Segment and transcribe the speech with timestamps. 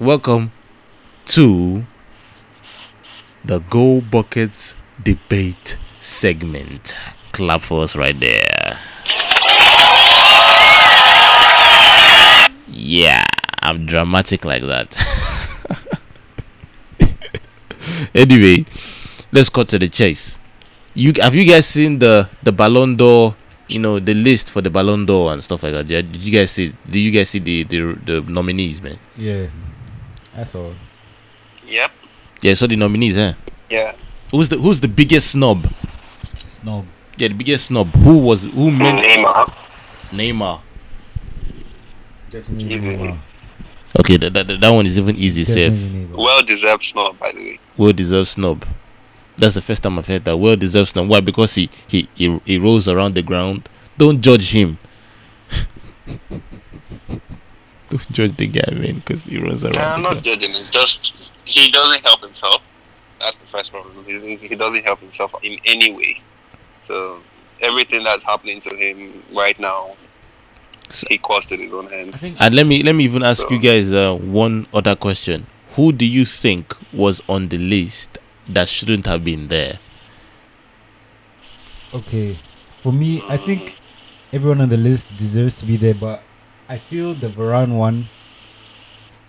[0.00, 0.50] welcome
[1.24, 1.84] to
[3.44, 6.96] the Go Buckets debate segment.
[7.32, 8.78] Clap for us right there.
[12.66, 13.22] Yeah,
[13.62, 14.96] I'm dramatic like that.
[18.14, 18.66] anyway,
[19.32, 20.40] let's cut to the chase.
[20.94, 23.36] You have you guys seen the the Ballon d'Or?
[23.68, 25.86] You know the list for the Ballon d'Or and stuff like that.
[25.86, 26.74] Did you guys see?
[26.88, 28.98] Did you guys see the the, the nominees, man?
[29.16, 29.46] Yeah,
[30.36, 30.74] that's all.
[31.66, 31.90] Yep.
[32.42, 33.32] Yeah, so the nominees, huh?
[33.70, 33.94] Yeah.
[34.30, 35.72] Who's the Who's the biggest snob?
[36.44, 36.86] Snob.
[37.16, 37.94] Yeah, the biggest snob.
[37.96, 39.52] Who was who meant Neymar.
[40.10, 40.60] Neymar?
[42.28, 42.86] Definitely Easy.
[42.86, 43.18] Neymar.
[44.00, 45.44] Okay, that, that, that one is even easy.
[45.44, 46.16] Safe, Definitely Neymar.
[46.16, 47.60] Well deserved snob, by the way.
[47.76, 48.64] well deserved snob.
[49.36, 50.36] That's the first time I've heard that.
[50.36, 51.08] Well deserved snob.
[51.08, 51.20] Why?
[51.20, 53.68] Because he he he, he rolls around the ground.
[53.96, 54.78] Don't judge him.
[57.94, 59.76] Don't judge the guy, man, because he runs around.
[59.78, 60.24] I'm not ground.
[60.24, 60.50] judging.
[60.56, 62.60] It's just he doesn't help himself.
[63.20, 64.04] That's the first problem.
[64.04, 66.20] He, he doesn't help himself in any way.
[66.82, 67.20] So
[67.60, 69.94] everything that's happening to him right now,
[70.88, 72.20] So- he caused it in his own I hands.
[72.20, 75.46] think And let me let me even ask So- you guys uh, one other question.
[75.76, 78.18] Who do you think was on the list
[78.48, 79.78] that shouldn't have been there?
[81.92, 82.38] okay.
[82.80, 83.76] For me, I think
[84.32, 86.22] everyone on the list deserves to be there, but
[86.68, 88.08] I feel the Varane one.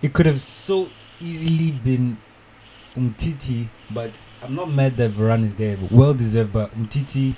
[0.00, 0.88] It could have so
[1.20, 2.16] easily been
[2.96, 5.76] Umtiti, but I'm not mad that Varane is there.
[5.90, 7.36] Well deserved, but Umtiti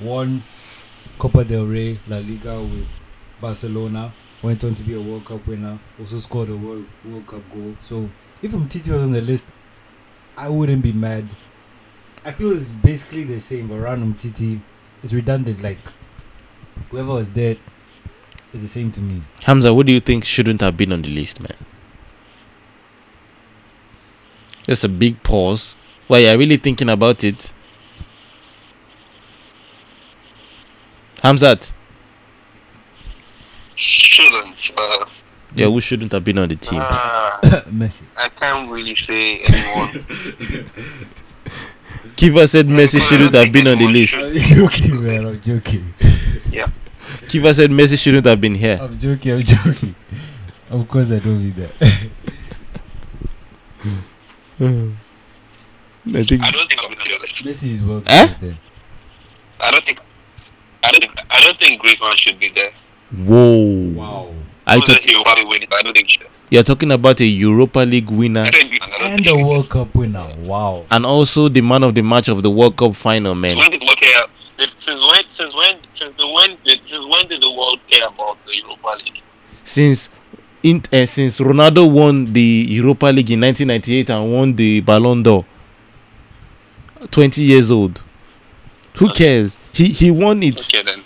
[0.00, 0.42] won
[1.18, 2.88] Copa del Rey, La Liga with
[3.40, 4.12] Barcelona.
[4.42, 5.78] Went on to be a World Cup winner.
[6.00, 7.76] Also scored a World World Cup goal.
[7.80, 8.10] So
[8.42, 9.44] if Umtiti was on the list,
[10.36, 11.28] I wouldn't be mad.
[12.24, 13.68] I feel it's basically the same.
[13.68, 14.60] Varane Umtiti
[15.04, 15.62] is redundant.
[15.62, 15.78] Like
[16.90, 17.56] whoever was there
[18.52, 19.22] is the same to me.
[19.44, 21.56] Hamza, what do you think shouldn't have been on the list, man?
[24.66, 25.76] That's a big pause.
[26.06, 27.52] Why are you're really thinking about it?
[31.22, 31.72] Hamzat,
[33.76, 34.70] Shouldn't.
[34.76, 35.06] Uh,
[35.54, 36.80] yeah, who shouldn't have been on the team?
[36.80, 37.40] uh,
[37.70, 38.02] Messi.
[38.16, 40.04] I can't really say anyone.
[42.16, 44.16] Kiva said Messi shouldn't have been on the list.
[44.16, 45.26] I'm joking, man.
[45.26, 45.94] I'm joking.
[47.28, 48.78] Kiva said Messi shouldn't have been here.
[48.80, 49.32] I'm joking.
[49.32, 49.94] I'm joking.
[50.70, 51.72] Of course, I don't mean that.
[54.60, 56.94] I think I don't think I'm.
[57.46, 58.28] Messi is well Eh?
[58.40, 58.56] there.
[59.60, 59.98] I don't think.
[60.82, 61.12] I don't think.
[61.30, 62.72] I don't think Griezmann should be there.
[63.16, 63.92] Whoa.
[63.94, 64.34] Wow.
[64.66, 66.08] I Who's talk, the hero probably win I don't think.
[66.08, 69.26] he you're talking about a Europa League winner I don't think- I don't And think
[69.26, 69.46] the he should.
[69.48, 70.28] World Cup winner.
[70.40, 70.84] Wow.
[70.90, 73.56] and also the man of the match of the World Cup final, man.
[73.56, 74.30] When did the world?
[74.58, 75.24] Since when?
[75.38, 75.76] Since when?
[76.00, 76.56] Since the when?
[76.64, 79.22] Did, since when did the world care about the Europa League?
[79.64, 80.08] Since
[80.62, 85.44] in, uh, since Ronaldo won the Europa League in 1998 and won the Ballon d'Or,
[87.10, 88.02] 20 years old.
[88.98, 89.58] Who cares?
[89.72, 90.58] He he won it.
[90.58, 91.02] Okay then.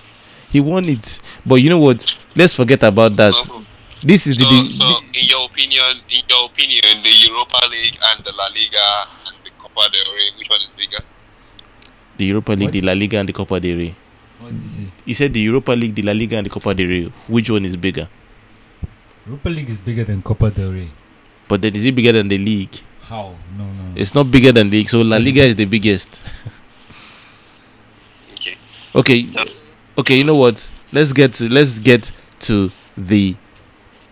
[0.50, 1.20] He won it.
[1.44, 2.06] But you know what?
[2.36, 3.34] Let's forget about that.
[3.34, 3.64] So,
[4.02, 8.24] This is the, so, the, in your opinion, in your opinion, the Europa League and
[8.24, 8.86] the La Liga
[9.26, 11.02] and the Copa del Rey, which one is bigger?
[12.16, 12.72] the Europa League, What?
[12.72, 13.94] the La Liga, and the Copa del Rey.
[14.44, 14.92] What did you say?
[15.06, 17.12] He said the Europa League, the La Liga, and the Copa del Rey.
[17.28, 18.08] Which one is bigger?
[19.26, 20.90] Europa League is bigger than Copa del Rey.
[21.48, 22.76] But then is it bigger than the league?
[23.00, 23.34] How?
[23.56, 23.72] No, no.
[23.72, 23.92] no.
[23.96, 24.88] It's not bigger than the league.
[24.90, 26.20] So La Liga is the biggest.
[28.36, 28.58] Okay.
[28.96, 29.26] Okay,
[29.98, 30.18] okay.
[30.18, 30.70] You know what?
[30.92, 33.34] Let's get to let's get to the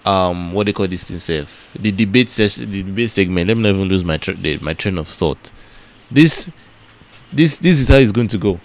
[0.05, 3.47] um what they call this thing safe the debate session the debate segment.
[3.47, 5.53] Let me not even lose my tra- the, my train of thought.
[6.11, 6.51] This
[7.33, 8.61] this this is how it's going to go.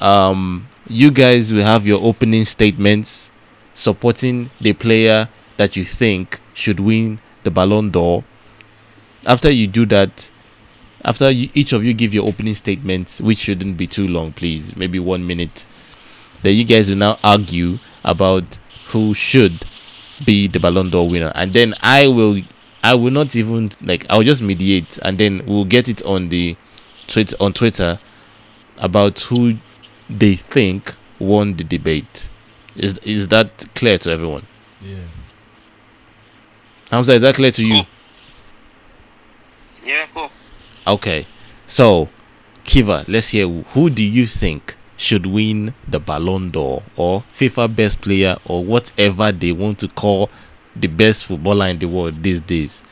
[0.00, 3.32] Um, you guys will have your opening statements
[3.72, 8.24] supporting the player that you think should win the Ballon d'Or.
[9.26, 10.30] After you do that,
[11.04, 14.76] after you, each of you give your opening statements, which shouldn't be too long, please,
[14.76, 15.66] maybe one minute,
[16.42, 18.58] then you guys will now argue about
[18.88, 19.64] who should
[20.26, 22.40] be the Ballon d'Or winner, and then I will,
[22.82, 26.56] I will not even like I'll just mediate, and then we'll get it on the
[27.06, 27.98] tweet on Twitter
[28.78, 29.56] about who
[30.18, 32.30] they think won the debate.
[32.76, 34.46] Is is that clear to everyone?
[34.82, 35.04] yeah.
[36.90, 37.74] Hamza, is that clear to you?
[37.74, 37.86] Cool.
[39.86, 40.30] Yeah, cool.
[40.86, 41.26] Okay,
[41.66, 42.10] so
[42.64, 47.74] Kiva, let's hear who, who do you think should win the Ballon d'Or or FIFA
[47.74, 50.30] Best Player or whatever they want to call
[50.76, 52.84] the best footballer in the world these days?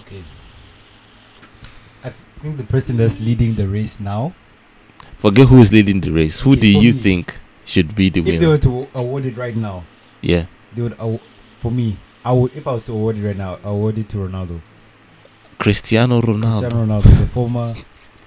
[0.00, 0.22] Okay.
[2.04, 2.10] I
[2.40, 4.34] think the person that's leading the race now,
[5.20, 6.40] Forget who's leading the race.
[6.40, 6.98] Who Okay, do you me.
[6.98, 8.48] think should be the if they winner?
[8.48, 9.84] were to award it right now,
[10.22, 11.20] Yeah, they would, aw-
[11.58, 14.08] for me, I would if I was to award it right now, I award it
[14.10, 14.60] to Ronaldo.
[15.58, 16.60] Cristiano Ronaldo.
[16.60, 17.74] Cristiano Ronaldo, the former.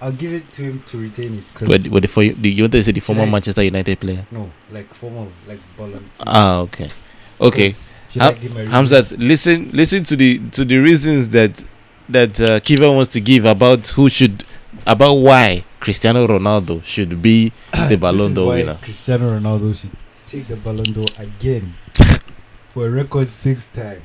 [0.01, 1.43] I'll give it to him to retain it.
[1.53, 3.63] Cause What, what the, for you, the, you want to say the former I- Manchester
[3.63, 4.25] United player?
[4.31, 6.09] no, like former, like Ballon.
[6.19, 6.91] Ah, okay,
[7.39, 7.75] okay.
[8.13, 11.63] Ham- I give my Hamzat, listen, listen to the to the reasons that
[12.09, 14.43] that uh, Kiva wants to give about who should
[14.85, 17.51] about why Cristiano Ronaldo should be
[17.89, 18.77] the Ballon This is d'Or why winner.
[18.81, 19.91] Cristiano Ronaldo should
[20.27, 21.75] take the Ballon d'Or again
[22.69, 24.01] for a record sixth time.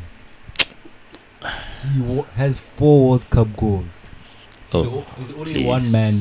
[1.95, 4.05] He wa- has four World Cup goals.
[4.75, 5.67] Oh, So there's only Please.
[5.67, 6.15] one man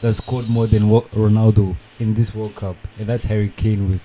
[0.00, 4.00] that scored more than Wo- Ronaldo in this World Cup, and that's Harry Kane with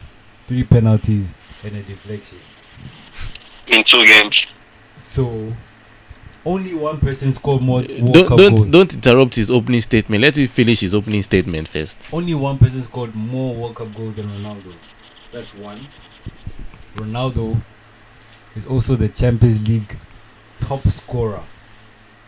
[0.48, 1.34] three penalties
[1.64, 2.38] and a deflection.
[3.68, 4.46] in two games.
[4.98, 5.54] So
[6.48, 8.66] only one person scored more Don't don't goals.
[8.66, 10.22] don't interrupt his opening statement.
[10.22, 12.10] Let him finish his opening statement first.
[12.14, 14.74] Only one person scored more World Cup goals than Ronaldo.
[15.34, 15.88] That's one.
[16.96, 17.62] Ronaldo
[18.56, 19.98] is also the Champions League
[20.62, 21.44] top scorer.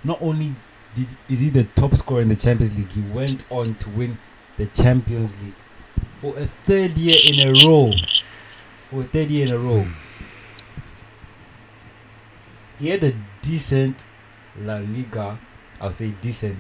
[0.04, 0.54] Not only
[0.96, 4.18] did is he the top scorer in the Champions League, he went on to win
[4.58, 5.56] the Champions League
[6.20, 7.94] for a third year in a row.
[8.90, 9.88] For a third year in a row.
[12.80, 13.98] He had a decent
[14.62, 15.38] La Liga.
[15.82, 16.60] I'll say decent.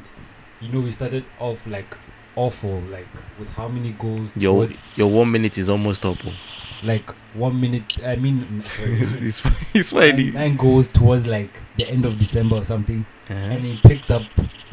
[0.62, 1.98] You know, we started off like
[2.36, 3.08] awful, like
[3.38, 4.36] with how many goals?
[4.38, 6.18] Your your one minute is almost up.
[6.26, 6.34] oh.
[6.84, 7.84] like one minute.
[8.06, 9.42] I mean, sorry, it's.
[9.74, 10.16] It's fine.
[10.16, 13.36] nine, nine goals towards like the end of December or something, Uh-huh.
[13.36, 14.24] and he picked up.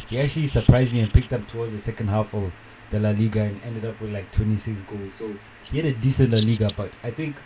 [0.08, 2.52] He actually surprised me and picked up towards the second half of
[2.90, 5.14] the La Liga and ended up with like 26 goals.
[5.14, 5.34] So
[5.70, 7.36] he had a decent La Liga, but I think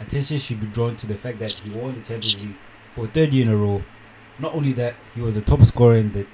[0.00, 2.56] attention should be drawn to the fact that he won the Champions League
[2.92, 3.82] for third year in a row.
[4.40, 6.26] Not only that, he was the top scorer in the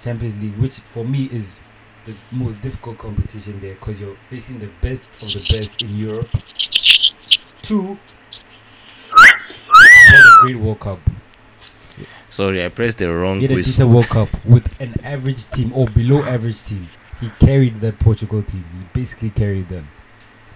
[0.00, 1.60] Champions League, which for me is
[2.06, 6.28] the most difficult competition there because you're facing the best of the best in Europe.
[7.62, 7.98] Two,
[9.08, 10.98] he had a great World Cup.
[12.28, 13.70] Sorry, I pressed the wrong He had a whistle.
[13.72, 16.88] decent World Cup with an average team or below average team.
[17.20, 18.64] He carried the Portugal team.
[18.72, 19.88] He basically carried them.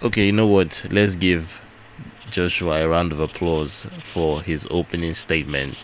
[0.01, 0.85] Okay, you know what?
[0.89, 1.61] Let's give
[2.31, 5.77] Joshua a round of applause for his opening statement.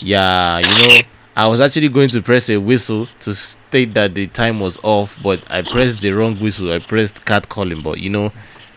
[0.00, 1.00] Yeah, you know,
[1.36, 5.18] I was actually going to press a whistle to state that the time was off,
[5.22, 6.72] but I pressed the wrong whistle.
[6.72, 8.32] I pressed cat calling, but you know,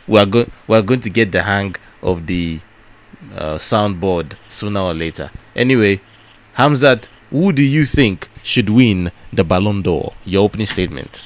[0.08, 2.60] we are going we are going to get the hang of the
[3.36, 5.32] uh, soundboard sooner or later.
[5.56, 6.02] Anyway,
[6.58, 10.14] Hamzat, who do you think should win the Ballon d'Or?
[10.26, 11.26] Your opening statement.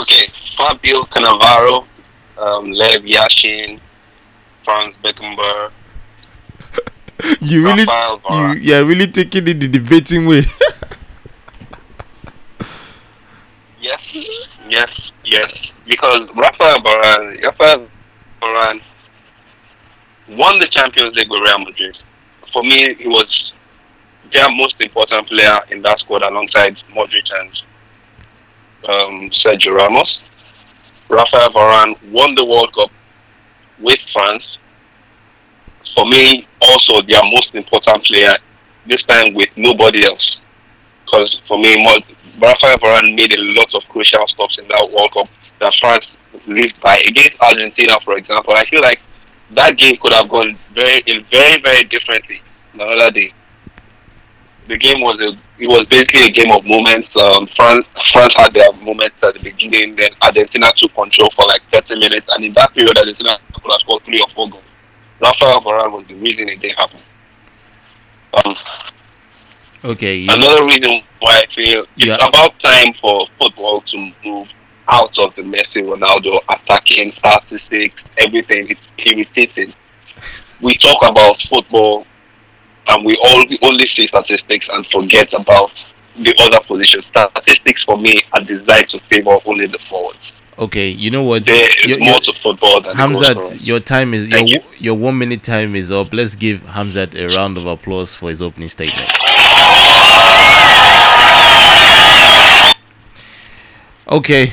[0.00, 1.86] Okay, Fabio Cannavaro,
[2.38, 3.78] um, Lev Yashin,
[4.64, 5.70] Franz Beckenbauer,
[7.40, 7.86] You really,
[8.30, 10.44] you, you are really taking it the debating way.
[13.80, 14.00] Yes,
[14.68, 14.88] yes,
[15.24, 15.50] yes.
[15.86, 17.88] Because Rafael Varane, Rafael
[18.40, 18.80] Varane
[20.28, 21.96] won the Champions League with Real Madrid.
[22.52, 23.52] For me, he was
[24.32, 27.50] their most important player in that squad alongside Modric and
[28.88, 30.20] um, Sergio Ramos.
[31.08, 32.90] Rafael Varane won the World Cup
[33.80, 34.44] with France.
[35.96, 38.34] For me, also their most important player,
[38.86, 40.38] this time with nobody else.
[41.04, 41.84] Because for me,
[42.40, 45.28] Rafael Varane made a lot of crucial stops in that World Cup
[45.60, 46.06] that France
[46.46, 46.96] lived by.
[47.06, 49.00] Against Argentina, for example, I feel like
[49.52, 52.40] that game could have gone very, very, very differently
[52.74, 53.32] the other day.
[54.66, 57.08] The game was a, it was basically a game of moments.
[57.20, 61.62] Um, France, France had their moments at the beginning, then Argentina took control for like
[61.72, 64.64] 30 minutes, and in that period, Argentina could have scored three or four goals.
[65.42, 67.00] Was the reason it didn't happen.
[68.44, 68.56] Um,
[69.84, 72.14] Okay, you, Another reason why I feel it's Yeah.
[72.14, 74.46] about time for football to move
[74.88, 78.68] out of the Messi Ronaldo attacking statistics, everything.
[78.70, 79.74] It's irritating.
[80.60, 82.06] We talk about football
[82.90, 85.72] and we all we only see statistics and forget about
[86.16, 87.04] the other positions.
[87.06, 90.18] Statistics for me are designed to favor only the forwards.
[90.64, 91.44] Okay, you know what?
[91.44, 94.60] There Your- more to football than Hamzat, your time is your you.
[94.78, 96.12] your one minute time is up.
[96.12, 99.08] Let's give Hamzat a round of applause for his opening statement.
[104.08, 104.52] Okay,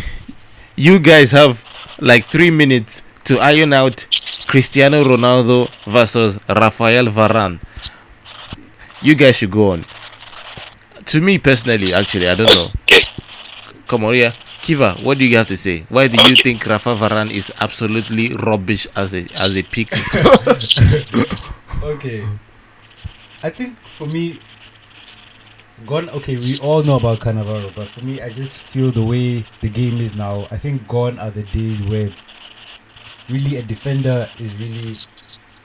[0.76, 1.66] you guys have
[2.00, 4.08] like three minutes to iron out
[4.48, 7.60] Cristiano Ronaldo versus Rafael Varane.
[9.02, 9.86] You guys should go on.
[11.06, 12.70] To me personally, actually, I don't know.
[12.92, 13.04] Okay.
[13.88, 14.34] Come on, yeah.
[14.62, 15.86] Kiva, what do you have to say?
[15.90, 19.94] Why do you think Rafa Varane is absolutely rubbish as a as a pick?
[21.82, 22.28] Okay.
[23.42, 24.42] I think for me,
[25.86, 26.10] Gone.
[26.10, 29.70] Okay, we all know about Cannavaro, but for me, I just feel the way the
[29.70, 30.46] game is now.
[30.52, 32.14] I think gone are the days where
[33.30, 35.00] really a defender is really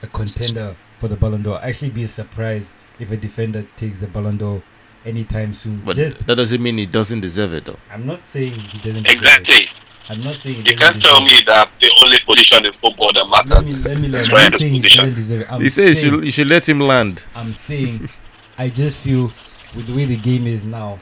[0.01, 1.59] a contender for the Ballon d'Or.
[1.61, 4.63] Actually, be a surprise if a defender takes the Ballon d'Or
[5.05, 5.81] anytime soon.
[5.85, 7.79] But just, that doesn't mean he doesn't deserve it, though.
[7.91, 9.03] I'm not saying he doesn't.
[9.03, 9.39] deserve it.
[9.39, 9.69] Exactly.
[10.07, 12.73] I'm not saying he You doesn't can't tell deserve me that the only position in
[12.73, 13.29] football that it.
[13.29, 13.65] Let matters.
[13.65, 14.25] me let me learn.
[14.25, 15.51] I'm not the saying he doesn't deserve it.
[15.51, 17.23] I'm he says you should, you should let him land.
[17.35, 18.09] I'm saying,
[18.57, 19.31] I just feel
[19.75, 20.99] with the way the game is now,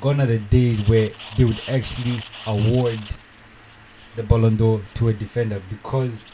[0.00, 3.00] gone are the days where they would actually award
[4.16, 6.24] the Ballon d'Or to a defender because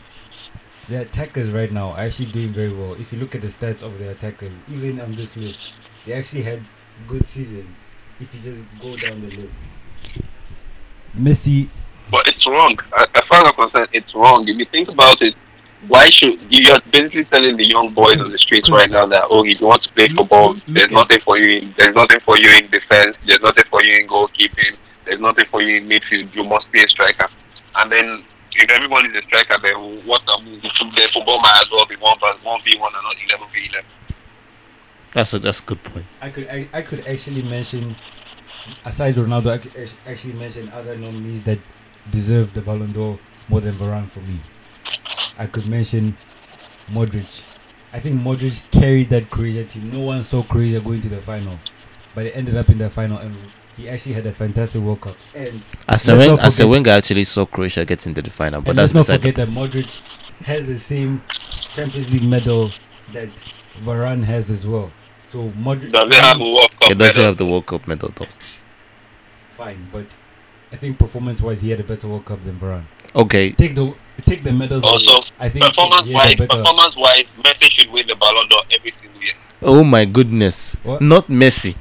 [0.89, 2.95] the attackers right now are actually doing very well.
[2.95, 5.61] If you look at the stats of the attackers, even on this list,
[6.07, 6.63] they actually had
[7.09, 7.69] good seasons.
[8.21, 9.59] If you just go down the list,
[11.17, 11.69] Messi,
[12.11, 12.79] But it's wrong.
[12.99, 14.47] As as far as I'm concerned, it's wrong.
[14.49, 15.35] If you think about it,
[15.89, 19.45] why should you're basically telling the young boys on the streets right now that oh,
[19.45, 21.59] if you want to play Look- football, look there's nothing for you.
[21.61, 23.17] In, there's nothing for you in defense.
[23.27, 24.77] There's nothing for you in goalkeeping.
[25.05, 26.35] There's nothing for you in midfield.
[26.35, 27.29] You must be a striker.
[27.77, 30.23] And then if everybody's a striker, then what?
[30.29, 33.17] I mean, the football might as well be one versus one v one and not
[33.29, 33.91] eleven v eleven.
[35.17, 36.05] That's a that's a good point.
[36.21, 37.97] I could I, I could actually mention
[38.85, 41.59] aside Ronaldo, I could actually mention other nominees that
[42.11, 43.19] deserve the Ballon d'Or
[43.49, 44.41] more than Varane for me.
[45.39, 46.19] I could mention
[46.91, 47.43] Modric.
[47.95, 49.91] I think Modric carried that Croatia team.
[49.91, 51.59] No one saw Croatia going to the final,
[52.15, 53.35] but they ended up in the final, and
[53.75, 55.17] he actually had a fantastic World Cup.
[55.35, 58.77] And, As Let's Wenger, as forget- Wenger actually saw Croatia get into the final, but
[58.77, 59.99] let's not forget that Modric
[60.45, 61.23] has the same
[61.73, 62.71] Champions League medal
[63.15, 63.31] that
[63.83, 64.91] Varane has as well.
[65.31, 66.89] So Modric Does it have a World Cup?
[66.89, 67.25] He doesn't medal?
[67.25, 68.27] have the World Cup medal though.
[69.57, 70.07] fine, but
[70.73, 72.85] I think performance-wise, he had a better World Cup than Varane.
[73.15, 73.95] Okay, Take the
[74.27, 74.85] take the medals.
[74.85, 75.27] Also, away.
[75.41, 79.35] I think performance-wise, a performance wise, Messi should win the Ballon d'Or every single year.
[79.63, 81.01] oh my goodness, What?
[81.01, 81.77] not Messi.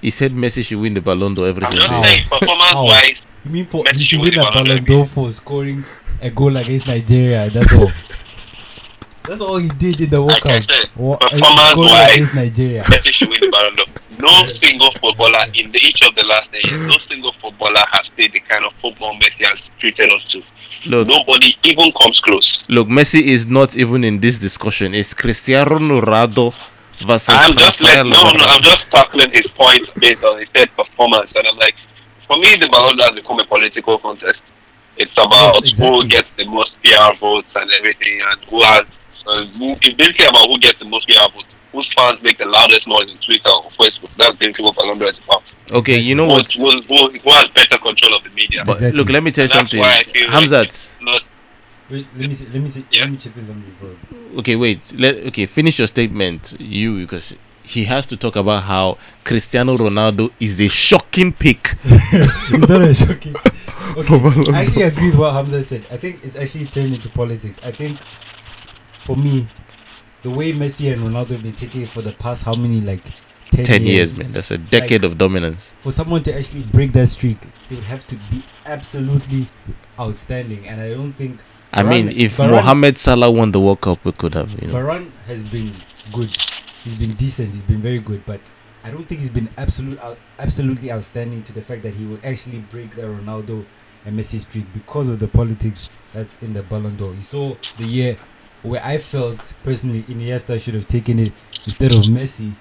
[0.00, 2.04] He said Messi should win the Ballon d'Or every single year.
[2.04, 4.96] saying, performance-wise, You mean for Messi he should should win win the Ballon Ballon d'Or
[4.98, 5.84] d'Or for scoring
[6.22, 7.50] a goal against Nigeria?
[7.50, 7.90] That's all.
[9.28, 12.82] That's all he did in the World like I said, Wa- performance wise, against Nigeria.
[12.92, 13.86] Messi should win the Ballon d'Or.
[14.18, 18.08] No single footballer in the, each of the last 10 years, no single footballer has
[18.16, 20.42] played the kind of football Messi has treated us to.
[20.86, 22.46] Look, Nobody even comes close.
[22.68, 24.94] look, Messi is not even in this discussion.
[24.94, 26.54] It's Cristiano Ronaldo
[27.04, 30.48] versus I'm just Rafael like, no, no, I'm just tackling his point based on his
[30.56, 31.30] said performance.
[31.34, 31.74] And I'm like,
[32.26, 34.38] for me, the Ballon d'Or has become a political contest.
[34.96, 35.86] It's about Yes, exactly.
[36.02, 38.82] who gets the most PR votes and everything, and who has.
[39.26, 41.48] Uh, who, it's basically about who gets the most PR votes.
[41.72, 44.10] Whose fans make the loudest noise on Twitter or Facebook.
[44.16, 45.42] That's basically what Ballon d'Or is about.
[45.72, 46.50] Okay, you know what?
[46.52, 48.64] who, who, who has better control of the media?
[48.64, 48.98] But Exactly.
[48.98, 49.80] look, let me tell you something.
[49.80, 51.22] why I feel like Hamzat, it's not
[51.90, 52.46] Wait, let me see.
[52.46, 52.84] Let me see.
[52.90, 53.02] Yeah.
[53.02, 54.38] Let me chip in something before.
[54.40, 54.92] okay, wait.
[54.98, 60.32] Let okay, finish your statement, you, because he has to talk about how Cristiano Ronaldo
[60.40, 61.74] is a shocking pick.
[61.84, 63.34] it's not a shocking.
[63.96, 64.52] Okay.
[64.52, 65.86] I actually agree with what Hamza said.
[65.90, 67.58] I think it's actually turned into politics.
[67.62, 67.98] I think,
[69.06, 69.48] for me,
[70.22, 73.04] the way Messi and Ronaldo have been taking it for the past how many like
[73.50, 74.32] ten years, man.
[74.32, 75.74] That's a decade of dominance.
[75.80, 79.48] For someone to actually break that streak, they would have to be absolutely
[79.98, 80.66] outstanding.
[80.66, 84.34] And I don't think I mean, if Mohamed Salah won the World Cup, we could
[84.34, 84.74] have, you know.
[84.74, 85.80] Varane has been
[86.12, 86.30] good.
[86.82, 87.52] He's been decent.
[87.52, 88.40] He's been very good, but
[88.82, 92.20] I don't think he's been absolute, out, absolutely outstanding to the fact that he will
[92.24, 93.66] actually break the Ronaldo
[94.04, 97.12] and Messi streak because of the politics that's in the Ballon d'Or.
[97.12, 98.16] You saw the year
[98.62, 101.32] where I felt personally Iniesta should have taken it
[101.66, 102.54] instead of Messi,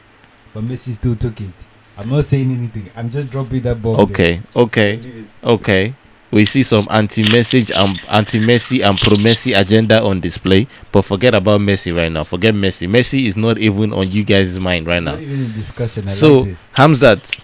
[0.53, 1.53] but Messi still took it.
[1.97, 2.89] I'm not saying anything.
[2.95, 3.95] I'm just dropping that ball.
[3.95, 4.03] there.
[4.05, 5.95] Okay, okay, okay.
[6.31, 11.95] We see some anti-message and anti-Messi and pro-Messi agenda on display, but forget about Messi
[11.95, 12.25] right now.
[12.25, 12.89] Forget Messi.
[12.89, 15.13] Messi is not even on you guys' mind right now.
[15.13, 16.05] Not even in discussion.
[16.07, 16.71] I So like this.
[16.75, 17.39] Hamzat,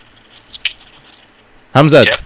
[1.73, 2.17] Hamzat, Yeah.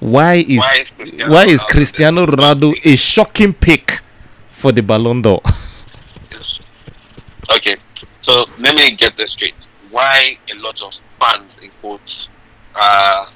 [0.00, 4.00] why is why is Cristiano why is Cristiano Ronaldo a shocking pick
[4.56, 5.40] for the Ballon d'Or?
[7.48, 7.76] Okay,
[8.22, 9.54] so let me get this straight.
[9.90, 12.28] Why a lot of fans in quotes
[12.74, 13.28] are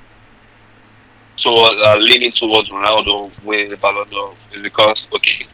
[1.38, 5.46] so uh, leaning towards Ronaldo winning the Ballon d'Or is because okay,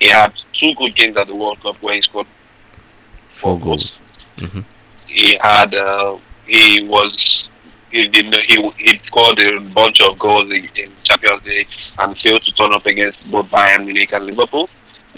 [0.00, 2.26] he had two good games at the World Cup where he scored
[3.36, 4.00] Four goals.
[4.38, 4.60] hmm
[5.06, 7.12] He had uh, he was
[7.90, 12.42] he did he he scored a bunch of goals in, in Champions League and failed
[12.44, 14.68] to turn up against both Bayern Munich and Liverpool.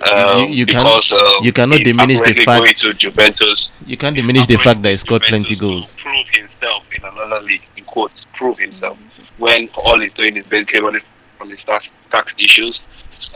[0.03, 4.17] Um, You- you cannot- because, uh, you cannot diminish the fact- to Juventus You can't
[4.17, 5.91] diminish the fact that he scored plenty goals.
[5.97, 8.97] Prove himself in another league, in quotes, prove himself.
[9.39, 11.03] When all he's doing is basically running
[11.39, 12.81] from his tax, tax issues.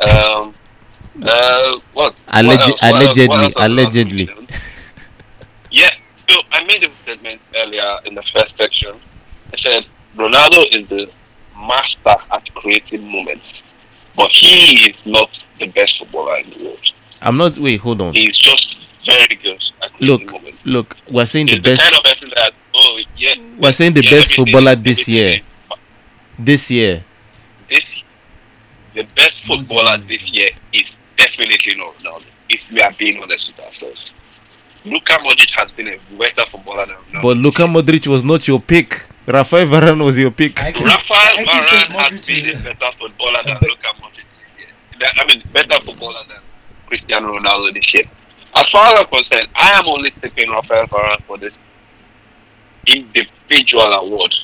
[0.01, 0.55] Um,
[1.23, 2.15] uh, what?
[2.33, 4.29] Alleg- what what else- what allegedly, else allegedly.
[5.71, 5.91] Yeah,
[6.29, 8.99] So I made a statement earlier in the first section.
[9.53, 9.85] I said
[10.17, 11.09] Ronaldo is the
[11.57, 13.45] master at creating moments,
[14.17, 16.79] but he is not the best footballer in the world.
[17.23, 17.57] I'm not.
[17.59, 18.15] Wait, hold on.
[18.15, 20.59] He's just very good at creating Look, moments.
[20.65, 20.97] look.
[21.11, 21.83] We're saying He's the the best.
[21.83, 23.35] kind of person that oh yeah.
[23.59, 25.41] We're saying the yeah, best footballer this everything year.
[26.39, 27.05] This year.
[27.69, 27.83] This
[28.95, 30.85] the best footballer this year is
[31.17, 32.25] definitely not Ronaldo.
[32.49, 34.11] If we are being honest with ourselves.
[34.85, 37.23] Luka Modric has been a better footballer than Ronaldo.
[37.23, 39.09] But Luka Modric was not your pick.
[39.27, 40.61] Rafael Varane was your pick.
[40.63, 44.14] I Rafael I Varane has been a better footballer than Luka Modric this year.
[45.05, 46.39] That- I mean, better footballer than
[46.87, 48.05] Cristiano Ronaldo this year.
[48.57, 51.53] As far as I'm concerned, I am only taking Rafael Varane for this
[52.87, 54.35] individual award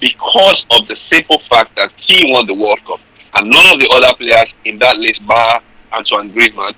[0.00, 3.00] because of the simple fact that he won the World Cup
[3.34, 5.60] and none of the other players in that list, bar
[5.92, 6.74] Antoine Griezmann,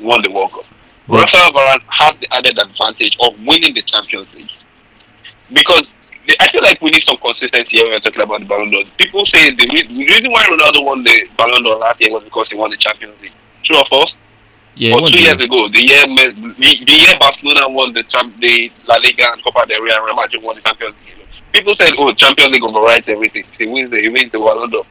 [0.00, 0.66] won the World Cup.
[1.08, 4.50] But- Rafael Varane has the added advantage of winning the Champions League
[5.52, 5.84] because
[6.38, 8.84] I feel like we need some consistency when we're talking about the Ballon d'Or.
[8.98, 12.46] People say the, the reason why Ronaldo won the Ballon d'Or last year was because
[12.50, 13.34] he won the Champions League.
[13.64, 14.12] True or false?
[14.76, 18.04] Yeah, or two years ago, the year the, year Barcelona won the
[18.40, 21.16] the La Liga and Copa del Rey and Real Madrid won the Champions League.
[21.52, 23.44] People said, "Oh, Champions League overrides everything.
[23.58, 24.86] He wins the he wins the Ballon d'Or."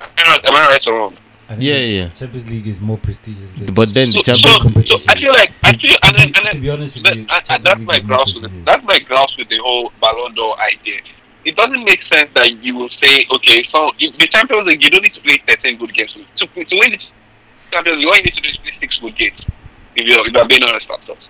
[0.00, 1.16] Am I right- am I right or wrong?
[1.50, 2.08] I think Yeah, yeah.
[2.14, 3.50] Champions League is more prestigious.
[3.58, 4.86] Than But then the So, Champions.
[4.88, 5.04] so, so.
[5.10, 7.42] I feel like I feel and, then- and, to be honest with that- you, and-
[7.50, 8.64] and that's my is more grouse with prestigious.
[8.66, 11.00] that's my grouse with the whole Ballon d'Or idea.
[11.44, 14.90] It doesn't make sense that you will say, okay, so if the Champions League, you
[14.90, 16.12] don't need to play 13 good games.
[16.36, 16.98] To, to win the
[17.72, 19.40] Champions League, all you need to do is play six good games.
[19.96, 21.26] If you're, if you're being honest with ourselves.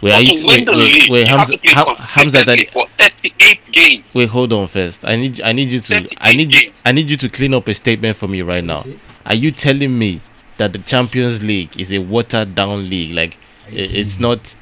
[0.00, 1.96] Wait, are you t- win wait, wait, league, wait, you have Hamza, to play Ham-
[1.96, 4.04] Hamza, that, for 38 games.
[4.14, 5.04] wait, hold on first.
[5.04, 7.74] I need, I need you to, I need, I need you to clean up a
[7.74, 8.84] statement for me right now.
[9.22, 9.28] See?
[9.28, 10.20] Are you telling me
[10.58, 13.12] that the Champions League is a watered down league?
[13.14, 14.54] Like Are you i- it's not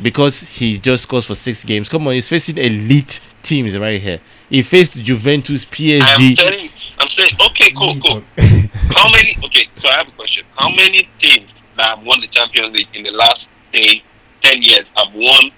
[0.00, 1.88] because he just scores for six games.
[1.88, 4.20] Come on, he's facing elite teams right here.
[4.48, 6.00] He faced Juventus, PSG.
[6.02, 6.36] I'm PSG.
[6.36, 8.22] telling you, I'm saying, okay, cool, cool.
[8.96, 9.36] How many?
[9.44, 10.44] Okay, so I have a question.
[10.56, 13.44] How many teams that have won the Champions League in the last
[13.74, 14.02] say
[14.42, 15.50] ten years have won,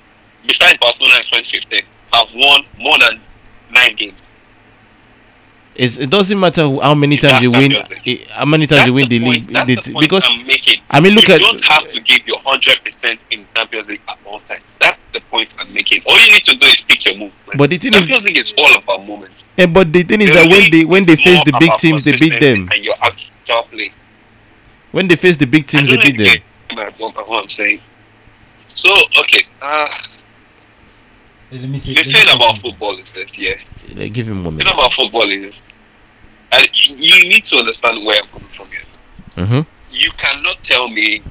[0.46, 1.82] besides Barcelona in 2015,
[2.12, 3.20] have won more than
[3.70, 4.14] nine games?
[5.82, 7.70] It's, it doesn't matter how many times That's you win.
[7.72, 8.20] Champions League.
[8.20, 9.48] eh, How many times you win the point, league?
[9.54, 10.80] That's the the t- point because I'm making.
[10.90, 13.88] I mean, look you at You don't have to give your hundred percent in Champions
[13.88, 14.62] League at all times.
[14.78, 16.02] That's the point I'm making.
[16.06, 17.56] All you need to do is pick your movement.
[17.56, 19.34] But the thing is- Champions League is all about moments.
[19.56, 22.02] eh, but the thing is The that when they when they face the big teams,
[22.02, 22.68] they beat them.
[22.70, 23.90] And your actual play.
[24.92, 26.34] When they face the big teams, I they don't beat know them.
[26.34, 27.80] if you get what what I'm saying.
[28.84, 28.90] So
[29.22, 29.88] okay, uh,
[31.52, 31.94] Let me see.
[31.94, 32.70] the let me thing say about something.
[32.70, 34.06] football is this, yeah.
[34.08, 34.66] Give him one The minute.
[34.68, 35.54] thing about football is,
[36.52, 38.80] and you need to understand where I'm coming from here.
[39.36, 39.60] Mm-hmm.
[39.90, 41.22] You cannot tell me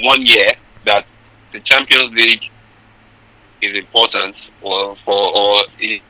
[0.00, 0.52] one year
[0.86, 1.06] that
[1.52, 2.42] the Champions League
[3.62, 6.00] is important, or for or is,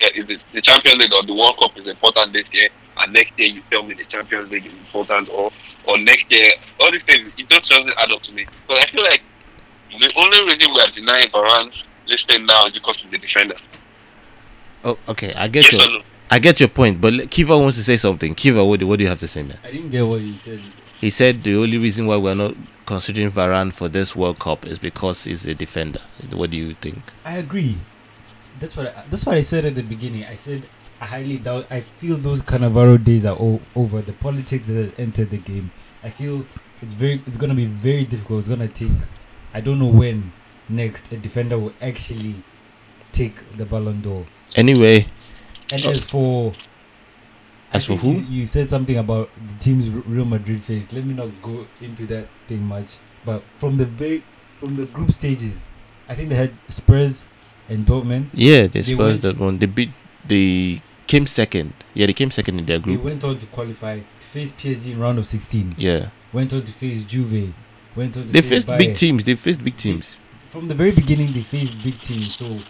[0.00, 3.62] the Champions League or the World Cup is important this year, and next year you
[3.70, 5.50] tell me the Champions League is important, or
[5.86, 8.46] or next year all these things it just doesn't add up to me.
[8.66, 9.22] But I feel like
[9.90, 11.72] the only reason we are denying Varane
[12.08, 13.56] this thing now is because he's the defender.
[14.84, 15.32] Oh, okay.
[15.34, 16.02] I get Yes no?
[16.30, 17.00] I get your point.
[17.00, 18.34] But Kiva wants to say something.
[18.34, 19.58] Kiva, what do, what do you have to say, man?
[19.62, 20.60] I didn't get what he said.
[21.00, 22.54] He said the only reason why we're not
[22.86, 26.00] considering Varane for this World Cup is because he's a defender.
[26.32, 26.98] What do you think?
[27.24, 27.78] I agree.
[28.60, 30.24] That's what I, that's what I said at the beginning.
[30.24, 30.64] I said
[31.00, 31.66] I highly doubt.
[31.70, 34.00] I feel those Cannavaro days are o- over.
[34.00, 35.70] The politics that has entered the game.
[36.02, 36.46] I feel
[36.80, 37.22] it's very.
[37.26, 38.40] It's gonna be very difficult.
[38.40, 38.92] It's gonna take.
[39.52, 40.32] I don't know when
[40.68, 42.36] next a defender will actually
[43.12, 44.26] take the Ballon d'Or.
[44.56, 45.06] Anyway,
[45.74, 45.90] And Oh.
[45.90, 46.54] as for
[47.72, 48.12] As for who?
[48.12, 50.92] you, you said something about the teams Real Madrid faced.
[50.92, 52.98] Let me not go into that thing much.
[53.24, 54.22] But from the very
[54.60, 55.66] from the group stages,
[56.08, 57.26] I think they had Spurs
[57.68, 58.26] and Dortmund.
[58.32, 59.58] yeah, they They Spurs one.
[59.58, 59.90] They beat.
[60.26, 61.72] They came second.
[61.94, 63.00] Yeah, they came second in their group.
[63.02, 65.74] They went on to qualify to face PSG in round of 16.
[65.76, 67.52] Yeah, Went on to face Juve.
[67.96, 69.24] Went on they face faced big teams.
[69.24, 70.16] They faced big teams.
[70.50, 72.36] From the very beginning, they faced big teams.
[72.36, 72.60] So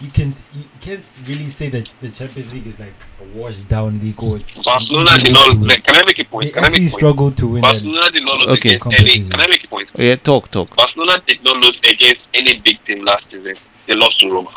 [0.00, 4.00] you can you can't really say that the Champions League is like a washed down
[4.00, 5.52] league or it's Barcelona did not.
[5.52, 5.68] to win.
[5.68, 6.54] Like, can I make a They point?
[6.54, 7.00] Can I actually make a point?
[7.00, 7.62] struggled to win.
[7.62, 8.74] Barcelona did not lose Okay.
[8.76, 9.28] against any.
[9.28, 9.88] Can I make a point?
[9.98, 10.74] Oh, yeah, talk, talk.
[10.76, 13.54] Barcelona did not lose against any big team last season.
[13.86, 14.50] They lost to Roma.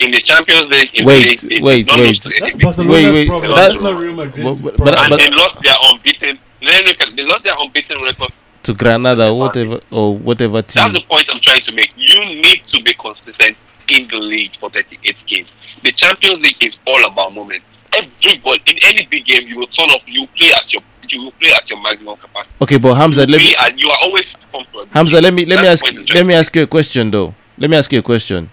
[0.00, 1.96] In the Champions League, in Wait, the league, they wait, wait.
[2.08, 3.54] lose to any That's big Barcelona's Wait, wait, problem.
[3.56, 4.98] that- That's not Real Madrid's But- but- problem.
[4.98, 6.38] and but- they lost their unbeaten.
[6.60, 8.30] Let me look They lost their unbeaten record.
[8.64, 10.82] To Granada, whatever or whatever team.
[10.82, 11.92] That's the point I'm trying to make.
[11.96, 13.56] You need to be consistent
[13.88, 15.48] in the league for 38 games.
[15.82, 17.64] The Champions League is all about moments.
[17.94, 20.00] Everybody in any big game, you will turn up.
[20.06, 22.52] You play at your you will play at your maximum capacity.
[22.60, 24.86] Okay, but Hamza, you, let me play at, you are always comfortable.
[24.90, 27.34] Hamza, let me let me ask let me ask you a question though.
[27.56, 28.50] Let me ask you a question.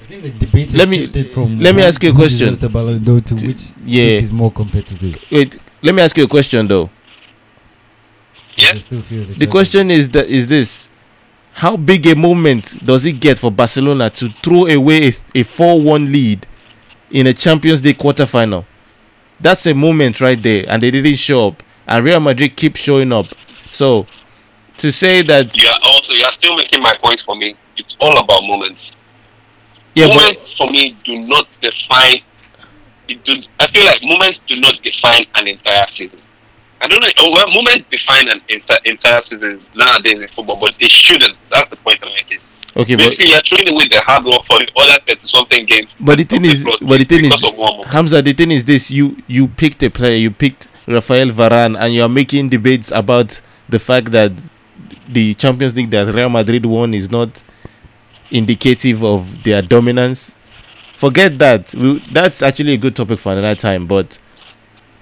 [0.00, 2.54] I think the debate Let me- shifted from let me who- ask you a question.
[2.56, 4.18] the Ballon d'Or to To- which yeah.
[4.18, 5.16] is more competitive.
[5.30, 6.90] Wait, let me ask you a question though.
[8.56, 8.74] Yeah.
[8.74, 10.90] It still feels The question is that is this:
[11.54, 16.10] How big a moment does it get for Barcelona to throw away a, a four-one
[16.10, 16.46] lead
[17.10, 18.64] in a Champions League quarterfinal?
[19.38, 23.12] That's a moment right there, and they didn't show up, and Real Madrid keep showing
[23.12, 23.26] up.
[23.70, 24.06] So,
[24.78, 27.54] to say that You are also you are still making my point for me.
[27.76, 28.80] It's all about moments.
[29.94, 32.22] yeah, but moments for me do not define.
[33.08, 36.20] It do, I feel like moments do not define an entire season.
[36.82, 37.30] I don't know.
[37.30, 41.36] Well, moments define an entire entire season nowadays in football, but they shouldn't.
[41.50, 42.38] That's the point I'm making.
[42.76, 45.88] okay, but Basically, you're throwing away the hard work for the other thirty something games.
[46.00, 47.90] but the thing is, but the thing is, because of one moment.
[47.90, 51.94] Hamza, the thing is this: you you picked a player, you picked Rafael Varane, and
[51.94, 54.32] you are making debates about the fact that
[55.08, 57.42] the Champions League that Real Madrid won is not
[58.30, 60.34] indicative of their dominance.
[60.96, 61.74] Forget that.
[61.74, 63.86] We, that's actually a good topic for another time.
[63.86, 64.18] But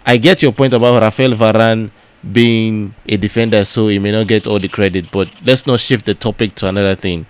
[0.07, 1.91] I get your point about Rafael Varane
[2.33, 5.11] being a defender, so he may not get all the credit.
[5.11, 7.27] But let's not shift the topic to another thing.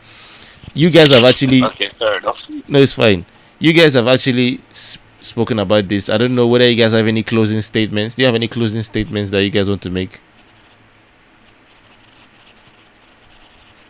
[0.75, 2.37] You guys have actually Okay, fair enough.
[2.69, 3.25] no, it's fine.
[3.59, 6.09] You guys have actually s- spoken about this.
[6.09, 8.15] I don't know whether you guys have any closing statements.
[8.15, 10.21] Do you have any closing statements that you guys want to make?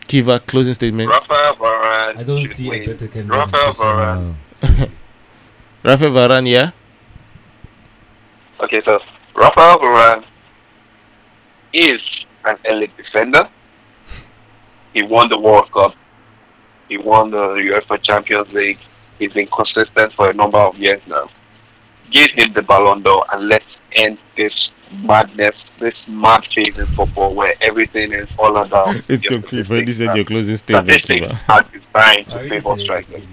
[0.07, 1.11] Kiva, closing statements.
[1.13, 2.17] Rafael Varane.
[2.17, 3.29] I don't should see a better candidate.
[3.37, 4.35] Rafael Varane.
[5.85, 6.71] Rafael Varane, yeah.
[8.73, 8.99] Okay, so
[9.35, 10.23] Rafael Varane
[11.73, 11.99] is
[12.45, 13.49] an elite defender.
[14.93, 15.93] He won the World Cup.
[16.87, 18.79] He won the UEFA Champions League.
[19.19, 21.29] He's been consistent for a number of years now.
[22.11, 23.65] Give him the Ballon d'Or and let's
[23.97, 24.53] end this
[25.03, 28.95] madness, this mad phase in football where everything is all about.
[29.09, 29.57] It's your okay.
[29.57, 31.41] You've already statistics said your closing statement, Statistics Kiva.
[31.49, 33.23] are designed I to already favor said strikers.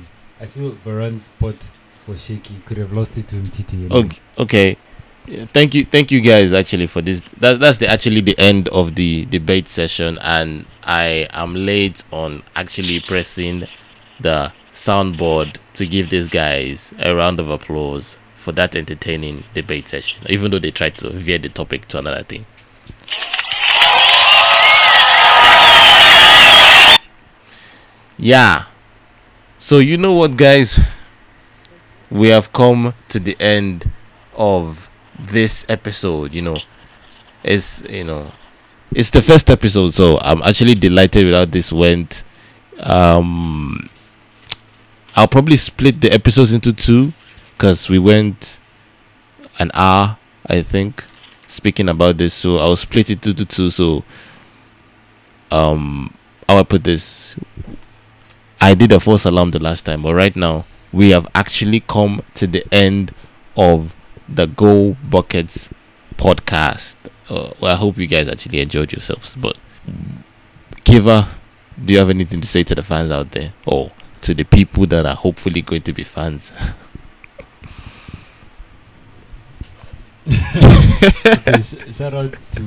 [0.40, 1.70] I feel Varane's spot
[2.08, 2.56] was shaky.
[2.66, 3.88] Could have lost it to Umtiti.
[3.92, 4.76] Okay, okay.
[5.28, 7.20] Thank you, thank you guys actually for this.
[7.38, 12.42] That, that's the actually the end of the debate session, and I am late on
[12.56, 13.66] actually pressing
[14.18, 20.24] the soundboard to give these guys a round of applause for that entertaining debate session.
[20.30, 22.46] Even though they tried to veer the topic to another thing.
[28.16, 28.64] Yeah.
[29.58, 30.80] So you know what, guys?
[32.10, 33.90] We have come to the end
[34.34, 34.88] of
[35.18, 36.32] this episode.
[36.32, 36.60] You know,
[37.42, 38.30] it's you know,
[38.92, 42.24] it's the first episode, so I'm actually delighted with how this went.
[42.80, 43.88] Um,
[45.16, 47.12] I'll probably split the episodes into two,
[47.58, 48.60] cause we went
[49.58, 51.04] an hour, I think,
[51.46, 52.34] speaking about this.
[52.34, 53.70] So I'll split it into two.
[53.70, 54.04] So,
[55.50, 56.14] um,
[56.48, 57.36] how I put this,
[58.60, 62.22] I did a false alarm the last time, but right now we have actually come
[62.34, 63.12] to the end
[63.56, 63.94] of
[64.28, 65.70] the Go Buckets
[66.16, 66.96] podcast.
[67.28, 69.34] Uh, well, I hope you guys actually enjoyed yourselves.
[69.34, 69.56] But
[70.84, 71.28] Kiva,
[71.82, 74.86] do you have anything to say to the fans out there, or to the people
[74.86, 76.52] that are hopefully going to be fans?
[80.28, 82.66] okay, sh- shout out to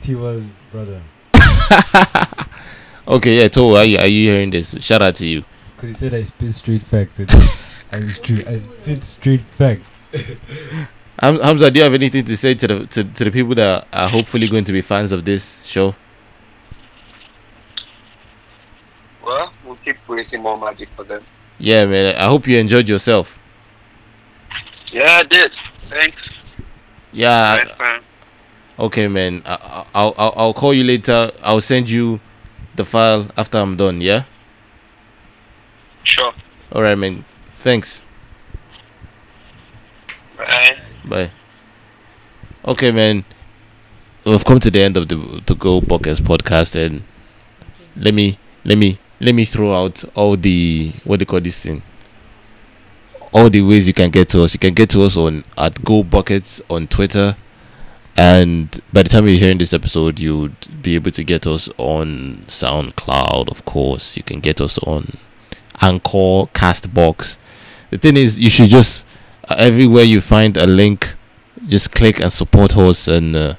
[0.00, 1.02] Tiwa's brother.
[3.08, 3.48] okay, yeah.
[3.52, 4.74] So are you, are you hearing this?
[4.80, 5.44] Shout out to you.
[5.76, 7.18] Because he said I spit straight facts.
[7.18, 7.30] And
[7.92, 8.38] I was true.
[8.46, 9.97] I spit straight facts.
[11.20, 13.86] Ham- Hamza, do you have anything to say to the to, to the people that
[13.92, 15.94] are hopefully going to be fans of this show?
[19.24, 21.24] Well, we'll keep creating more magic for them.
[21.58, 22.14] Yeah, man.
[22.16, 23.38] I hope you enjoyed yourself.
[24.92, 25.50] Yeah, I did.
[25.90, 26.18] Thanks.
[27.12, 28.00] Yeah.
[28.78, 29.42] Okay, man.
[29.44, 31.32] I, I- I'll, I'll I'll call you later.
[31.42, 32.20] I'll send you
[32.76, 34.00] the file after I'm done.
[34.00, 34.24] Yeah.
[36.04, 36.32] Sure.
[36.72, 37.24] All right, man.
[37.60, 38.02] Thanks.
[41.08, 41.30] Bye.
[42.64, 43.24] Okay, man.
[44.24, 47.02] We've come to the end of the to go podcast podcast, and
[47.96, 51.62] let me let me let me throw out all the what do you call this
[51.62, 51.82] thing?
[53.32, 54.52] All the ways you can get to us.
[54.52, 57.36] You can get to us on at Go Buckets on Twitter,
[58.16, 62.44] and by the time you're hearing this episode, you'd be able to get us on
[62.48, 63.48] SoundCloud.
[63.48, 65.16] Of course, you can get us on
[65.80, 67.38] Anchor, Castbox.
[67.90, 69.06] The thing is, you should just
[69.56, 71.14] everywhere you find a link,
[71.66, 73.54] just click and support us, and uh,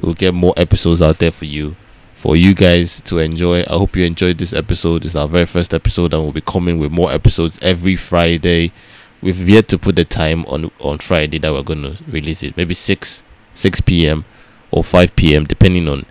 [0.00, 1.76] we'll get more episodes out there for you,
[2.14, 3.62] for you guys to enjoy.
[3.62, 5.04] I hope you enjoyed this episode.
[5.04, 8.72] It's our very first episode, and we'll be coming with more episodes every Friday.
[9.20, 12.56] We've yet to put the time on on Friday that we're gonna release it.
[12.56, 13.22] Maybe six
[13.54, 14.24] six p.m.
[14.70, 15.44] or five p.m.
[15.44, 16.06] depending on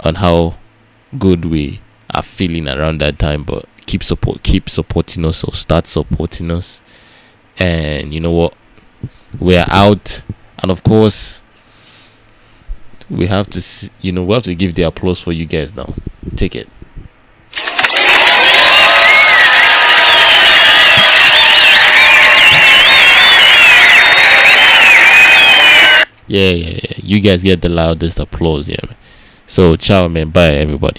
[0.00, 0.58] on how
[1.18, 1.80] good we
[2.14, 3.42] are feeling around that time.
[3.42, 6.82] But keep support, keep supporting us, or start supporting us.
[7.60, 8.54] And you know what?
[9.38, 10.24] We are out,
[10.62, 11.42] and of course,
[13.08, 15.94] we have to, you know, we have to give the applause for you guys now.
[16.36, 16.68] Take it.
[26.26, 26.92] Yeah, yeah, yeah.
[27.02, 28.76] You guys get the loudest applause, yeah.
[28.86, 28.96] Man.
[29.46, 30.30] So, ciao, man.
[30.30, 30.98] Bye, everybody.